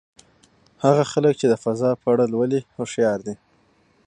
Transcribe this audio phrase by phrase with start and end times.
[0.83, 3.35] هغه هلک چې د فضا په اړه لولي هوښیار دی.